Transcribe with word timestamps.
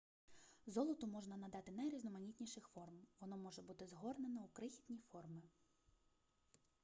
золоту 0.65 1.07
можна 1.07 1.37
надати 1.37 1.71
найрізноманітніших 1.71 2.67
форм 2.73 2.93
воно 3.19 3.37
може 3.37 3.61
бути 3.61 3.87
згорнено 3.87 4.39
у 4.41 4.47
крихітні 4.47 4.97
форми 4.97 5.41